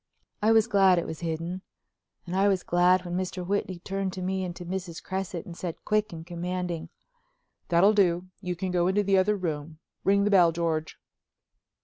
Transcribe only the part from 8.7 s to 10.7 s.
go into the other room. Ring the bell,